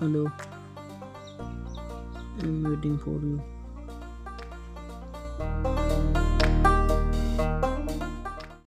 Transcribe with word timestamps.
Hello. 0.00 0.32
I'm 2.38 2.64
waiting 2.64 2.96
for 2.96 3.10
you. 3.10 3.59